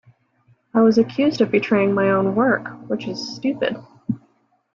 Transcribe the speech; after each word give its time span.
I 0.73 0.81
was 0.81 0.97
accused 0.97 1.41
of 1.41 1.51
betraying 1.51 1.93
my 1.93 2.09
own 2.09 2.33
work, 2.33 2.67
which 2.89 3.07
is 3.07 3.35
stupid. 3.35 3.77